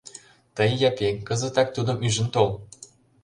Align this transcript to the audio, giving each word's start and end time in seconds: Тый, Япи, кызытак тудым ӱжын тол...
Тый, 0.55 0.69
Япи, 0.89 1.09
кызытак 1.27 1.67
тудым 1.75 1.97
ӱжын 2.07 2.27
тол... 2.33 2.49